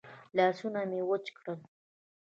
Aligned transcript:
لاسونه 0.35 0.81
مې 0.89 1.01
وچ 1.09 1.25
کړل. 1.37 1.59